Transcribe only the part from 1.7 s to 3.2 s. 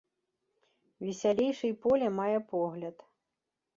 поле мае погляд.